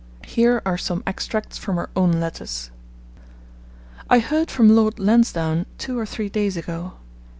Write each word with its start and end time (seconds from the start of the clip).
Here 0.25 0.63
are 0.65 0.79
some 0.79 1.03
extracts 1.05 1.59
from 1.59 1.75
her 1.75 1.91
own 1.95 2.13
letters: 2.13 2.71
I 4.09 4.17
heard 4.17 4.49
from 4.49 4.69
Lord 4.69 4.97
Lansdowne 4.97 5.67
two 5.77 5.99
or 5.99 6.07
three 6.07 6.27
days 6.27 6.57
ago. 6.57 6.93